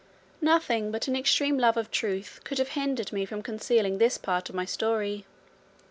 [0.41, 4.49] Nothing but an extreme love of truth could have hindered me from concealing this part
[4.49, 5.27] of my story.